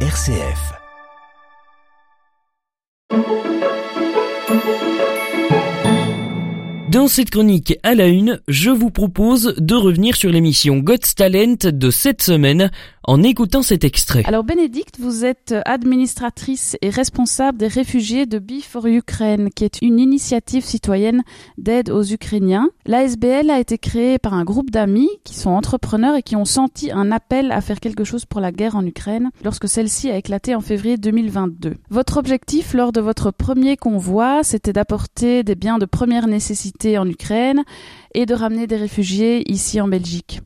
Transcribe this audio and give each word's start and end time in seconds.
RCF. 0.00 0.76
Dans 6.96 7.08
cette 7.08 7.28
chronique 7.28 7.78
à 7.82 7.94
la 7.94 8.06
une, 8.06 8.40
je 8.48 8.70
vous 8.70 8.90
propose 8.90 9.54
de 9.58 9.74
revenir 9.74 10.16
sur 10.16 10.30
l'émission 10.30 10.78
God's 10.78 11.14
Talent 11.14 11.56
de 11.70 11.90
cette 11.90 12.22
semaine 12.22 12.70
en 13.04 13.22
écoutant 13.22 13.62
cet 13.62 13.84
extrait. 13.84 14.22
Alors 14.24 14.44
Bénédicte, 14.44 14.96
vous 14.98 15.26
êtes 15.26 15.54
administratrice 15.66 16.76
et 16.80 16.88
responsable 16.88 17.58
des 17.58 17.68
réfugiés 17.68 18.24
de 18.24 18.38
Be 18.38 18.62
for 18.62 18.86
Ukraine, 18.86 19.50
qui 19.54 19.64
est 19.64 19.82
une 19.82 20.00
initiative 20.00 20.64
citoyenne 20.64 21.22
d'aide 21.58 21.90
aux 21.90 22.02
Ukrainiens. 22.02 22.70
L'ASBL 22.86 23.50
a 23.50 23.60
été 23.60 23.76
créée 23.76 24.18
par 24.18 24.32
un 24.32 24.44
groupe 24.44 24.70
d'amis 24.70 25.10
qui 25.22 25.34
sont 25.34 25.50
entrepreneurs 25.50 26.16
et 26.16 26.22
qui 26.22 26.34
ont 26.34 26.46
senti 26.46 26.90
un 26.90 27.12
appel 27.12 27.52
à 27.52 27.60
faire 27.60 27.78
quelque 27.78 28.04
chose 28.04 28.24
pour 28.24 28.40
la 28.40 28.52
guerre 28.52 28.74
en 28.74 28.86
Ukraine 28.86 29.30
lorsque 29.44 29.68
celle-ci 29.68 30.10
a 30.10 30.16
éclaté 30.16 30.54
en 30.54 30.62
février 30.62 30.96
2022. 30.96 31.74
Votre 31.90 32.16
objectif 32.16 32.72
lors 32.72 32.90
de 32.90 33.02
votre 33.02 33.30
premier 33.30 33.76
convoi, 33.76 34.42
c'était 34.42 34.72
d'apporter 34.72 35.44
des 35.44 35.54
biens 35.54 35.78
de 35.78 35.84
première 35.84 36.26
nécessité 36.26 36.85
en 36.98 37.08
Ukraine 37.08 37.64
et 38.14 38.26
de 38.26 38.34
ramener 38.34 38.66
des 38.66 38.76
réfugiés 38.76 39.50
ici 39.50 39.80
en 39.80 39.88
Belgique. 39.88 40.40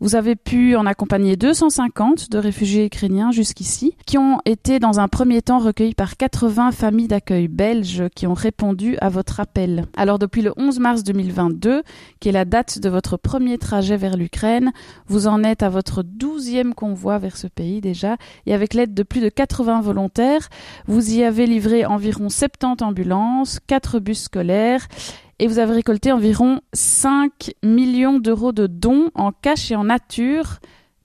Vous 0.00 0.14
avez 0.14 0.36
pu 0.36 0.76
en 0.76 0.86
accompagner 0.86 1.34
250 1.34 2.30
de 2.30 2.38
réfugiés 2.38 2.84
ukrainiens 2.84 3.32
jusqu'ici, 3.32 3.96
qui 4.06 4.16
ont 4.16 4.38
été 4.44 4.78
dans 4.78 5.00
un 5.00 5.08
premier 5.08 5.42
temps 5.42 5.58
recueillis 5.58 5.96
par 5.96 6.16
80 6.16 6.70
familles 6.70 7.08
d'accueil 7.08 7.48
belges 7.48 8.04
qui 8.14 8.28
ont 8.28 8.34
répondu 8.34 8.96
à 9.00 9.08
votre 9.08 9.40
appel. 9.40 9.86
Alors 9.96 10.20
depuis 10.20 10.42
le 10.42 10.52
11 10.56 10.78
mars 10.78 11.02
2022, 11.02 11.82
qui 12.20 12.28
est 12.28 12.32
la 12.32 12.44
date 12.44 12.78
de 12.78 12.88
votre 12.88 13.16
premier 13.16 13.58
trajet 13.58 13.96
vers 13.96 14.16
l'Ukraine, 14.16 14.70
vous 15.08 15.26
en 15.26 15.42
êtes 15.42 15.64
à 15.64 15.68
votre 15.68 16.04
douzième 16.04 16.74
convoi 16.74 17.18
vers 17.18 17.36
ce 17.36 17.48
pays 17.48 17.80
déjà, 17.80 18.18
et 18.46 18.54
avec 18.54 18.74
l'aide 18.74 18.94
de 18.94 19.02
plus 19.02 19.20
de 19.20 19.28
80 19.28 19.80
volontaires, 19.80 20.48
vous 20.86 21.12
y 21.12 21.24
avez 21.24 21.46
livré 21.46 21.84
environ 21.86 22.28
70 22.28 22.84
ambulances, 22.84 23.58
4 23.66 23.98
bus 23.98 24.22
scolaires, 24.22 24.86
et 25.38 25.46
vous 25.46 25.58
avez 25.58 25.72
récolté 25.72 26.12
environ 26.12 26.60
5 26.72 27.52
millions 27.62 28.18
d'euros 28.18 28.52
de 28.52 28.66
dons 28.66 29.10
en 29.14 29.32
cash 29.32 29.70
et 29.70 29.76
en 29.76 29.84
nature 29.84 30.58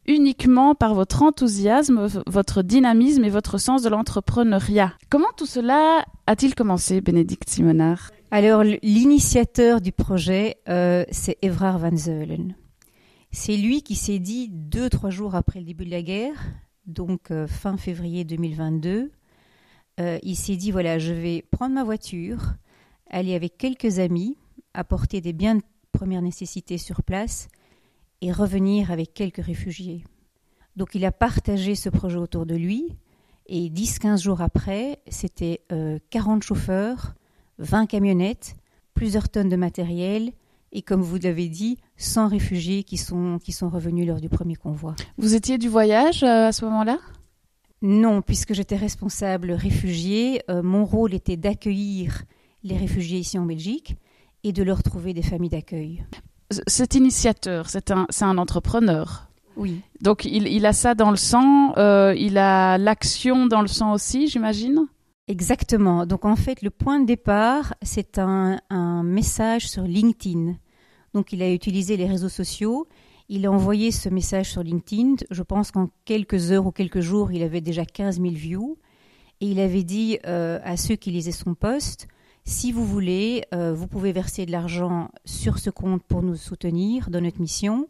uniquement 0.05 0.75
par 0.75 0.95
votre 0.95 1.23
enthousiasme, 1.23 2.07
votre 2.27 2.61
dynamisme 2.61 3.23
et 3.23 3.29
votre 3.29 3.57
sens 3.57 3.83
de 3.83 3.89
l'entrepreneuriat. 3.89 4.93
Comment 5.09 5.31
tout 5.37 5.45
cela 5.45 6.05
a-t-il 6.27 6.55
commencé, 6.55 7.01
Bénédicte 7.01 7.49
Simonard? 7.49 8.11
Alors, 8.31 8.63
l'initiateur 8.63 9.79
du 9.79 9.91
projet, 9.91 10.57
euh, 10.67 11.05
c'est 11.11 11.37
Evrard 11.41 11.79
Van 11.79 11.95
Zeulen. 11.95 12.55
C'est 13.31 13.57
lui 13.57 13.81
qui 13.81 13.95
s'est 13.95 14.19
dit 14.19 14.49
deux, 14.49 14.89
trois 14.89 15.09
jours 15.09 15.35
après 15.35 15.59
le 15.59 15.65
début 15.65 15.85
de 15.85 15.91
la 15.91 16.01
guerre, 16.01 16.35
donc 16.85 17.31
euh, 17.31 17.47
fin 17.47 17.77
février 17.77 18.25
2022, 18.25 19.11
euh, 19.99 20.19
il 20.23 20.35
s'est 20.35 20.55
dit, 20.55 20.71
voilà, 20.71 20.99
je 20.99 21.13
vais 21.13 21.45
prendre 21.51 21.75
ma 21.75 21.83
voiture, 21.83 22.55
aller 23.13 23.35
avec 23.35 23.57
quelques 23.57 23.99
amis, 23.99 24.35
apporter 24.73 25.21
des 25.21 25.33
biens 25.33 25.55
de 25.55 25.61
première 25.91 26.21
nécessité 26.21 26.77
sur 26.77 27.03
place 27.03 27.47
et 28.21 28.31
revenir 28.31 28.91
avec 28.91 29.13
quelques 29.13 29.43
réfugiés. 29.43 30.03
Donc 30.75 30.95
il 30.95 31.05
a 31.05 31.11
partagé 31.11 31.75
ce 31.75 31.89
projet 31.89 32.17
autour 32.17 32.45
de 32.45 32.55
lui 32.55 32.97
et 33.45 33.69
10-15 33.69 34.23
jours 34.23 34.41
après, 34.41 34.99
c'était 35.07 35.61
40 36.09 36.43
euh, 36.43 36.45
chauffeurs, 36.45 37.13
20 37.59 37.85
camionnettes, 37.85 38.55
plusieurs 38.95 39.29
tonnes 39.29 39.49
de 39.49 39.55
matériel 39.55 40.31
et 40.71 40.81
comme 40.81 41.01
vous 41.01 41.17
l'avez 41.17 41.49
dit, 41.49 41.77
100 41.97 42.29
réfugiés 42.29 42.83
qui 42.83 42.97
sont, 42.97 43.37
qui 43.37 43.51
sont 43.51 43.69
revenus 43.69 44.07
lors 44.07 44.19
du 44.19 44.29
premier 44.29 44.55
convoi. 44.55 44.95
Vous 45.17 45.35
étiez 45.35 45.59
du 45.59 45.69
voyage 45.69 46.23
euh, 46.23 46.47
à 46.47 46.51
ce 46.51 46.65
moment-là? 46.65 46.97
Non, 47.83 48.23
puisque 48.23 48.55
j'étais 48.55 48.77
responsable 48.77 49.51
réfugié, 49.51 50.41
euh, 50.49 50.63
mon 50.63 50.85
rôle 50.85 51.13
était 51.13 51.37
d'accueillir 51.37 52.23
les 52.63 52.77
réfugiés 52.77 53.19
ici 53.19 53.37
en 53.37 53.45
Belgique 53.45 53.95
et 54.43 54.51
de 54.51 54.63
leur 54.63 54.83
trouver 54.83 55.13
des 55.13 55.21
familles 55.21 55.49
d'accueil. 55.49 56.03
Cet 56.67 56.95
initiateur, 56.95 57.69
c'est 57.69 57.91
un, 57.91 58.07
un 58.21 58.37
entrepreneur. 58.37 59.27
Oui. 59.55 59.81
Donc 60.01 60.25
il, 60.25 60.47
il, 60.47 60.65
a 60.65 60.73
ça 60.73 60.95
dans 60.95 61.11
le 61.11 61.17
sang, 61.17 61.73
euh, 61.77 62.13
il 62.17 62.37
a 62.37 62.77
l'action 62.77 63.45
dans 63.45 63.61
le 63.61 63.67
sang 63.67 63.93
aussi, 63.93 64.27
j'imagine? 64.27 64.87
Exactement. 65.27 66.05
Donc 66.05 66.25
en 66.25 66.35
fait, 66.35 66.61
le 66.61 66.69
point 66.69 66.99
de 66.99 67.05
départ, 67.05 67.73
c'est 67.81 68.19
un, 68.19 68.59
un, 68.69 69.03
message 69.03 69.69
sur 69.69 69.83
LinkedIn. 69.83 70.55
Donc 71.13 71.31
il 71.31 71.41
a 71.41 71.51
utilisé 71.51 71.97
les 71.97 72.07
réseaux 72.07 72.29
sociaux, 72.29 72.87
il 73.29 73.45
a 73.45 73.51
envoyé 73.51 73.91
ce 73.91 74.09
message 74.09 74.51
sur 74.51 74.63
LinkedIn. 74.63 75.15
Je 75.31 75.43
pense 75.43 75.71
qu'en 75.71 75.89
quelques 76.05 76.51
heures 76.51 76.65
ou 76.65 76.71
quelques 76.71 76.99
jours, 76.99 77.31
il 77.31 77.43
avait 77.43 77.61
déjà 77.61 77.85
15 77.85 78.19
000 78.19 78.33
views. 78.33 78.77
Et 79.39 79.47
il 79.47 79.59
avait 79.59 79.83
dit 79.83 80.19
euh, 80.25 80.59
à 80.63 80.77
ceux 80.77 80.95
qui 80.95 81.11
lisaient 81.11 81.31
son 81.31 81.53
post, 81.53 82.07
si 82.45 82.73
vous 82.73 82.85
voulez, 82.85 83.45
euh, 83.53 83.73
vous 83.73 83.87
pouvez 83.87 84.11
verser 84.11 84.45
de 84.45 84.51
l'argent 84.51 85.09
sur 85.23 85.59
ce 85.59 85.69
compte 85.69 86.03
pour 86.03 86.21
nous 86.23 86.35
soutenir 86.35 87.09
dans 87.09 87.21
notre 87.21 87.39
mission, 87.39 87.87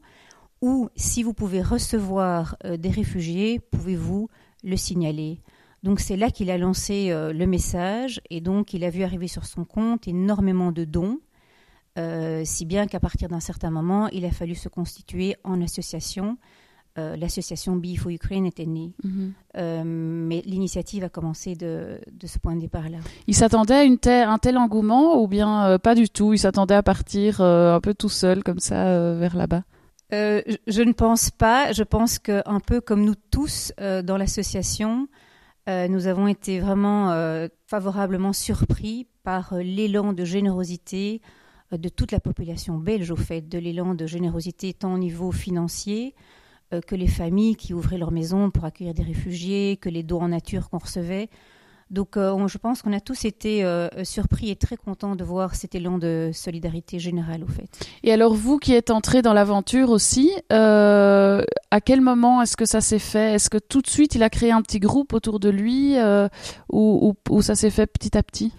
ou 0.62 0.90
si 0.96 1.24
vous 1.24 1.34
pouvez 1.34 1.62
recevoir 1.62 2.56
euh, 2.64 2.78
des 2.78 2.92
réfugiés, 2.92 3.60
pouvez-vous 3.60 4.30
le 4.64 4.78
signaler. 4.78 5.42
Donc 5.82 6.00
c'est 6.00 6.16
là 6.16 6.30
qu'il 6.30 6.52
a 6.52 6.58
lancé 6.58 7.10
euh, 7.10 7.34
le 7.34 7.48
message. 7.48 8.22
Et 8.30 8.42
donc 8.42 8.74
il 8.74 8.84
a 8.84 8.90
vu 8.90 9.04
arriver 9.04 9.28
sur 9.28 9.46
son 9.46 9.66
compte 9.66 10.08
énormément 10.08 10.72
de 10.72 10.86
dons, 10.86 11.20
si 12.44 12.66
bien 12.66 12.88
qu'à 12.88 13.00
partir 13.00 13.30
d'un 13.30 13.40
certain 13.40 13.70
moment, 13.70 14.08
il 14.08 14.26
a 14.26 14.32
fallu 14.32 14.56
se 14.56 14.68
constituer 14.68 15.36
en 15.44 15.62
association 15.62 16.38
euh, 17.00 17.16
l'association 17.16 17.76
Be 17.76 17.98
for 17.98 18.12
Ukraine 18.12 18.46
était 18.46 18.68
née. 18.68 18.94
Mhm. 19.04 19.34
Euh, 19.58 19.82
mais 19.84 20.44
l'initiative 20.46 21.04
a 21.04 21.10
commencé 21.10 21.56
de, 21.56 22.00
ce 22.24 22.38
point 22.38 22.56
de 22.56 22.62
départ-là. 22.62 23.00
Il 23.26 23.34
s'attendait 23.34 23.74
à 23.74 23.84
une 23.84 23.98
un 24.06 24.38
tel 24.38 24.60
engouement 24.60 25.20
ou 25.20 25.28
bien 25.28 25.66
euh, 25.66 25.78
pas 25.80 25.96
du 25.96 26.08
tout? 26.08 26.34
Il 26.34 26.38
s'attendait 26.38 26.76
à 26.76 26.84
partir 26.84 27.42
un 27.42 27.80
peu 27.82 27.96
tout 27.96 28.10
seul 28.10 28.44
comme 28.44 28.60
ça 28.60 29.16
vers 29.16 29.36
là-bas? 29.36 29.64
Je, 30.12 30.56
je, 30.68 30.84
ne 30.84 30.92
pense 30.92 31.32
pas. 31.32 31.72
Je 31.72 31.82
pense 31.82 32.20
qu'un 32.20 32.60
peu 32.64 32.80
comme 32.80 33.04
nous 33.04 33.16
tous 33.32 33.74
dans 33.80 34.18
l'association, 34.18 35.08
nous 35.68 36.06
avons 36.06 36.28
été 36.28 36.60
vraiment 36.60 37.48
favorablement 37.66 38.34
surpris 38.34 39.08
par 39.24 39.56
l'élan 39.56 40.14
de 40.14 40.26
générosité 40.26 41.22
de 41.72 41.90
toute 41.90 42.12
la 42.12 42.20
population 42.20 42.78
belge, 42.78 43.10
au 43.10 43.16
fait, 43.16 43.42
de 43.42 43.58
l'élan 43.58 43.96
de 43.96 44.06
générosité 44.06 44.74
tant 44.74 44.94
au 44.94 45.00
niveau 45.00 45.32
financier, 45.32 46.14
euh, 46.74 46.82
que 46.82 46.96
les 46.96 47.08
familles 47.08 47.56
qui 47.56 47.74
ouvraient 47.74 47.98
leurs 47.98 48.12
maisons 48.12 48.50
pour 48.50 48.66
accueillir 48.66 48.94
des 48.94 49.04
réfugiés, 49.04 49.78
que 49.78 49.90
les 49.90 50.04
dons 50.04 50.22
en 50.22 50.30
nature 50.30 50.70
qu'on 50.70 50.78
recevait. 50.78 51.30
Donc 51.92 52.18
euh, 52.18 52.48
je 52.48 52.58
pense 52.58 52.82
qu'on 52.82 52.94
a 52.94 53.00
tous 53.00 53.26
été 53.26 53.64
euh, 53.64 53.88
surpris 54.04 54.50
et 54.50 54.56
très 54.56 54.78
contents 54.78 55.16
de 55.16 55.24
voir 55.24 55.54
cet 55.54 55.76
élan 55.76 56.00
de 56.00 56.32
solidarité 56.34 56.98
générale 56.98 57.44
au 57.44 57.48
fait. 57.48 57.68
Et 58.04 58.12
alors 58.12 58.34
vous 58.34 58.58
qui 58.58 58.74
êtes 58.74 58.90
entré 58.90 59.22
dans 59.22 59.34
l'aventure 59.34 59.90
aussi, 59.92 60.32
à 60.50 61.82
quel 61.86 62.02
moment 62.02 62.42
est-ce 62.42 62.58
que 62.58 62.66
ça 62.66 62.82
s'est 62.82 62.98
fait? 62.98 63.34
Est-ce 63.34 63.50
que 63.50 63.60
tout 63.60 63.82
de 63.82 63.90
suite 63.90 64.16
il 64.16 64.24
a 64.24 64.30
créé 64.30 64.52
un 64.52 64.62
petit 64.62 64.80
groupe 64.80 65.14
autour 65.14 65.40
de 65.40 65.50
lui 65.50 65.96
ou, 66.72 67.14
ça 67.42 67.56
s'est 67.56 67.70
fait 67.70 67.86
petit 67.86 68.18
à 68.18 68.24
petit? 68.24 68.54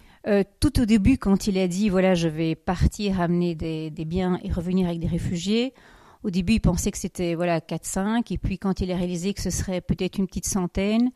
Tout 0.60 0.80
au 0.80 0.84
début, 0.84 1.18
quand 1.18 1.48
il 1.48 1.58
a 1.58 1.66
dit 1.66 1.88
voilà, 1.88 2.14
je 2.14 2.28
vais 2.28 2.54
partir 2.54 3.20
amener 3.20 3.54
des 3.56 4.04
biens 4.04 4.38
et 4.44 4.52
revenir 4.52 4.86
avec 4.86 5.00
des 5.00 5.08
réfugiés, 5.08 5.74
au 6.24 6.30
début, 6.30 6.54
il 6.54 6.60
pensait 6.60 6.90
que 6.90 6.98
c'était 6.98 7.34
voilà 7.34 7.60
4-5, 7.60 8.32
et 8.32 8.38
puis 8.38 8.58
quand 8.58 8.80
il 8.80 8.90
a 8.90 8.96
réalisé 8.96 9.34
que 9.34 9.42
ce 9.42 9.50
serait 9.50 9.80
peut-être 9.80 10.18
une 10.18 10.26
petite 10.26 10.46
centaine, 10.46 11.10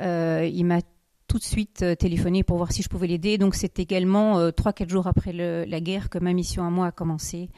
euh, 0.00 0.50
il 0.52 0.64
m'a 0.64 0.80
tout 1.28 1.38
de 1.38 1.44
suite 1.44 1.82
euh, 1.82 1.94
téléphoné 1.94 2.42
pour 2.42 2.56
voir 2.56 2.72
si 2.72 2.82
je 2.82 2.88
pouvais 2.88 3.06
l'aider. 3.06 3.38
Donc 3.38 3.54
c'est 3.54 3.78
également 3.78 4.38
euh, 4.38 4.50
3-4 4.50 4.88
jours 4.88 5.06
après 5.06 5.32
la 5.32 5.80
guerre 5.80 6.08
que 6.08 6.18
ma 6.18 6.32
mission 6.32 6.64
à 6.64 6.70
moi 6.70 6.86
a 6.86 6.92
commencé 6.92 7.48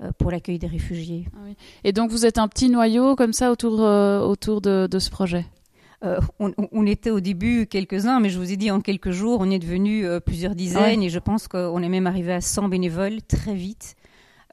euh, 0.00 0.10
pour 0.18 0.30
l'accueil 0.30 0.58
des 0.58 0.66
réfugiés. 0.66 1.28
Ah 1.34 1.50
et 1.84 1.92
donc 1.92 2.10
vous 2.10 2.26
êtes 2.26 2.38
un 2.38 2.48
petit 2.48 2.68
noyau 2.68 3.16
comme 3.16 3.32
ça 3.32 3.50
autour, 3.50 3.80
autour 3.80 4.60
de, 4.60 4.88
ce 4.98 5.10
projet? 5.10 5.46
On, 6.38 6.52
on, 6.72 6.86
était 6.86 7.10
au 7.10 7.18
début 7.18 7.66
quelques-uns, 7.66 8.20
mais 8.20 8.28
je 8.28 8.38
vous 8.38 8.52
ai 8.52 8.56
dit 8.56 8.70
en 8.70 8.80
quelques 8.80 9.10
jours, 9.10 9.38
on 9.40 9.50
est 9.50 9.58
devenu 9.58 10.06
plusieurs 10.24 10.54
dizaines 10.54 11.02
et 11.02 11.08
je 11.08 11.18
pense 11.18 11.48
qu'on 11.48 11.82
est 11.82 11.88
même 11.88 12.06
arrivé 12.06 12.32
à 12.32 12.40
100 12.40 12.68
bénévoles 12.68 13.22
très 13.22 13.54
vite. 13.54 13.96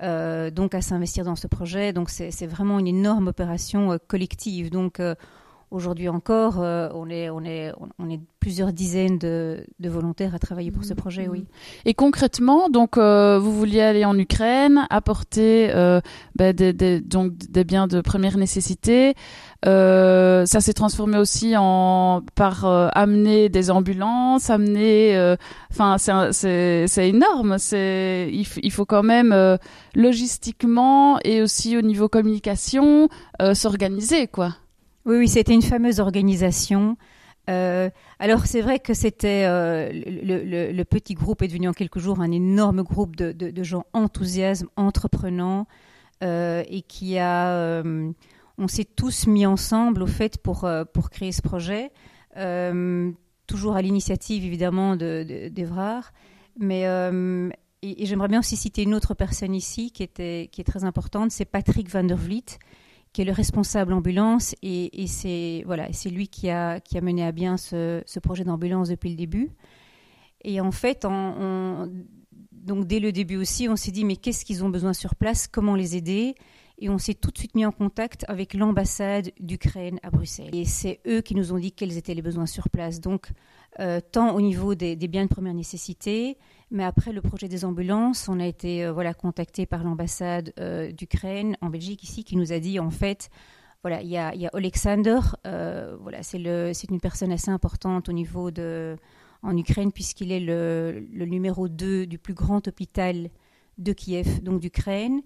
Euh, 0.01 0.49
donc 0.49 0.73
à 0.73 0.81
s'investir 0.81 1.23
dans 1.23 1.35
ce 1.35 1.47
projet. 1.47 1.93
Donc 1.93 2.09
c'est 2.09 2.47
vraiment 2.47 2.79
une 2.79 2.87
énorme 2.87 3.27
opération 3.27 3.91
euh, 3.91 3.97
collective. 4.07 4.71
Euh, 4.99 5.15
aujourd'hui 5.73 6.07
encore, 6.07 6.59
on, 6.59 7.09
est, 7.09 7.29
on, 7.29 7.43
est, 7.43 7.71
on 7.99 8.09
est 8.09 8.19
plusieurs 8.39 8.71
dizaines 8.73 9.17
de, 9.17 9.65
volontaires 9.79 10.35
à 10.35 10.39
travailler 10.39 10.71
pour 10.71 10.83
ce 10.83 10.93
projet, 10.93 11.27
oui. 11.27 11.45
Et 11.85 11.93
concrètement, 11.93 12.69
donc 12.69 12.97
vous 12.97 13.53
vouliez 13.53 13.81
aller 13.81 14.05
en 14.05 14.17
Ukraine, 14.17 14.85
apporter 14.89 15.69
ben, 16.35 16.53
des, 16.53 17.01
donc 17.01 17.35
des 17.37 17.63
biens 17.63 17.87
de 17.87 18.01
première 18.01 18.37
nécessité. 18.37 19.15
ça 19.63 20.45
s'est 20.45 20.73
transformé 20.73 21.17
aussi 21.17 21.55
en 21.57 22.21
par 22.35 22.65
amener 22.65 23.49
des 23.49 23.71
ambulances, 23.71 24.49
amener, 24.49 25.35
enfin 25.71 25.97
c'est 25.97 26.87
c'est 26.87 27.09
énorme. 27.09 27.57
C'est 27.57 28.29
il, 28.31 28.45
il, 28.61 28.71
faut 28.71 28.85
quand 28.85 29.03
même 29.03 29.57
logistiquement 29.95 31.19
et 31.23 31.41
aussi 31.41 31.77
au 31.77 31.81
niveau 31.81 32.09
communication 32.09 33.09
s'organiser 33.53 34.27
quoi. 34.27 34.53
Oui, 35.05 35.17
oui, 35.17 35.27
c'était 35.27 35.53
une 35.53 35.61
fameuse 35.61 35.99
organisation. 35.99 36.97
Euh, 37.49 37.89
alors 38.19 38.45
c'est 38.45 38.61
vrai 38.61 38.79
que 38.79 38.93
c'était 38.93 39.43
euh, 39.45 39.91
le, 39.91 40.83
petit 40.83 41.13
groupe 41.13 41.41
est 41.41 41.49
devenu 41.49 41.67
en 41.67 41.73
quelques 41.73 41.99
jours 41.99 42.21
un 42.21 42.31
énorme 42.31 42.83
groupe 42.83 43.17
de, 43.17 43.63
gens 43.63 43.85
enthousiastes, 43.91 44.65
entreprenants 44.77 45.67
euh, 46.23 46.63
et 46.69 46.83
qui 46.83 47.19
a, 47.19 47.83
on 48.57 48.67
s'est 48.67 48.85
tous 48.85 49.27
mis 49.27 49.45
ensemble 49.45 50.03
au 50.03 50.07
fait 50.07 50.37
pour 50.37 50.69
pour 50.93 51.09
créer 51.09 51.33
ce 51.33 51.41
projet, 51.41 51.91
toujours 53.45 53.75
à 53.75 53.81
l'initiative 53.81 54.45
évidemment 54.45 54.95
de 54.95 55.49
d'Evrard, 55.49 56.13
mais 56.57 56.83
et, 57.81 58.05
j'aimerais 58.05 58.29
bien 58.29 58.39
aussi 58.39 58.55
citer 58.55 58.83
une 58.83 58.93
autre 58.93 59.15
personne 59.15 59.53
ici 59.53 59.91
qui 59.91 60.03
était 60.03 60.47
qui 60.49 60.61
est 60.61 60.65
très 60.65 60.85
importante, 60.85 61.31
c'est 61.31 61.43
Patrick 61.43 61.89
Van 61.89 62.05
der 62.05 62.15
Vliet 62.15 62.57
qui 63.13 63.21
est 63.21 63.25
le 63.25 63.31
responsable 63.31 63.93
ambulance, 63.93 64.55
et, 64.63 65.05
c'est 65.07 65.63
voilà, 65.65 65.87
c'est 65.93 66.09
lui 66.09 66.27
qui 66.27 66.49
a, 66.49 66.79
qui 66.79 66.97
a 66.97 67.01
mené 67.01 67.23
à 67.23 67.31
bien 67.31 67.57
ce, 67.57 68.19
projet 68.19 68.43
d'ambulance 68.43 68.89
depuis 68.89 69.11
le 69.11 69.15
début. 69.15 69.51
Et 70.43 70.59
en 70.59 70.71
fait, 70.71 71.03
donc 71.03 72.87
dès 72.87 72.99
le 72.99 73.11
début 73.11 73.37
aussi, 73.37 73.69
on 73.69 73.75
s'est 73.75 73.91
dit 73.91 74.03
mais 74.03 74.15
qu'est-ce 74.15 74.43
qu'ils 74.43 74.63
ont 74.65 74.69
besoin 74.69 74.93
sur 74.93 75.15
place, 75.15 75.47
comment 75.47 75.75
les 75.75 75.95
aider? 75.95 76.35
Et 76.79 76.89
on 76.89 76.97
s'est 76.97 77.13
tout 77.13 77.29
de 77.29 77.37
suite 77.37 77.53
mis 77.55 77.65
en 77.65 77.71
contact 77.71 78.25
avec 78.27 78.55
l'ambassade 78.55 79.31
d'Ukraine 79.39 79.99
à 80.01 80.09
Bruxelles. 80.09 80.49
Et 80.53 80.65
c'est 80.65 80.99
eux 81.07 81.21
qui 81.21 81.35
nous 81.35 81.53
ont 81.53 81.59
dit 81.59 81.71
quels 81.71 81.97
étaient 81.97 82.15
les 82.15 82.23
besoins 82.23 82.47
sur 82.47 82.69
place. 82.69 82.99
Donc, 82.99 83.29
euh, 83.79 83.99
tant 84.01 84.35
au 84.35 84.41
niveau 84.41 84.75
des, 84.75 84.95
biens 84.95 85.23
de 85.23 85.29
première 85.29 85.53
nécessité, 85.53 86.37
mais 86.73 86.83
après 86.83 87.13
le 87.13 87.21
projet 87.21 87.47
des 87.47 87.63
ambulances, 87.63 88.27
on 88.27 88.39
a 88.39 88.45
été 88.45 88.83
euh, 88.83 88.91
voilà 88.91 89.13
contacté 89.13 89.65
par 89.65 89.83
l'ambassade 89.83 90.53
euh, 90.59 90.91
d'Ukraine 90.91 91.55
en 91.61 91.69
Belgique 91.69 92.03
ici 92.03 92.25
qui 92.25 92.35
nous 92.35 92.51
a 92.51 92.59
dit 92.59 92.79
en 92.79 92.89
fait 92.89 93.29
voilà 93.81 94.01
il 94.01 94.09
y 94.09 94.17
a, 94.17 94.35
y 94.35 94.45
a 94.45 94.49
Alexander 94.53 95.19
voilà 95.43 96.23
c'est 96.23 96.89
une 96.89 96.99
personne 97.01 97.31
assez 97.31 97.51
importante 97.51 98.09
au 98.09 98.13
niveau 98.13 98.51
de 98.51 98.97
en 99.41 99.55
Ukraine 99.57 99.91
puisqu'il 99.91 100.31
est 100.31 100.39
le, 100.39 101.05
le, 101.11 101.25
numéro 101.25 101.67
2 101.67 102.07
du 102.07 102.17
plus 102.17 102.33
grand 102.33 102.65
hôpital 102.67 103.29
de 103.77 103.93
Kiev 103.93 104.41
donc 104.41 104.61
d'Ukraine 104.61 105.21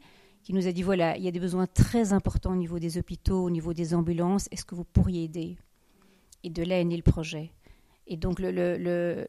qui 0.47 0.53
nous 0.53 0.65
a 0.65 0.71
dit 0.71 0.81
voilà 0.81 1.17
il 1.17 1.23
y 1.25 1.27
a 1.27 1.31
des 1.31 1.41
besoins 1.41 1.67
très 1.67 2.13
importants 2.13 2.53
au 2.53 2.55
niveau 2.55 2.79
des 2.79 2.97
hôpitaux 2.97 3.43
au 3.43 3.49
niveau 3.49 3.73
des 3.73 3.93
ambulances. 3.93 4.47
Est-ce 4.49 4.63
que 4.63 4.75
vous 4.75 4.85
pourriez 4.85 5.25
aider? 5.25 5.57
Et 6.45 6.49
de 6.49 6.63
là 6.63 6.79
est 6.79 6.85
né 6.85 6.95
le 6.95 7.03
projet. 7.03 7.51
Et 8.07 8.15
donc 8.15 8.39
le, 8.39 8.49
le 8.51 9.27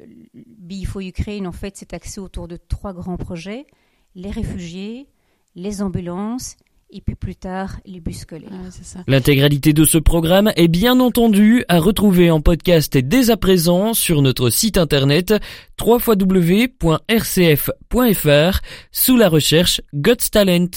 BIFO 0.69 1.01
Ukraine, 1.01 1.47
en 1.47 1.53
fait, 1.53 1.77
c'est 1.77 1.95
axé 1.95 2.21
autour 2.21 2.47
de 2.47 2.57
trois 2.57 2.93
grands 2.93 3.17
projets 3.17 3.67
les 4.15 4.31
réfugiés, 4.31 5.07
les 5.55 5.83
ambulances 5.83 6.57
et 6.91 7.01
puis 7.03 7.15
plus 7.15 7.37
tard 7.37 7.79
les 7.85 8.01
bus 8.01 8.21
scolaires. 8.21 8.51
L'intégralité 9.07 9.73
de 9.73 9.85
ce 9.85 9.99
programme 9.99 10.51
est 10.57 10.69
bien 10.69 11.01
entendu 11.01 11.65
à 11.69 11.79
retrouver 11.79 12.31
en 12.31 12.41
podcast 12.41 12.97
dès 12.97 13.31
à 13.31 13.37
présent 13.37 13.93
sur 13.95 14.23
notre 14.23 14.51
site 14.51 14.79
internet 14.79 15.35
www.rcf.fr 15.81 16.79
sous 18.91 19.17
la 19.17 19.29
recherche 19.29 19.81
God's 19.95 20.31
Talent. 20.31 20.69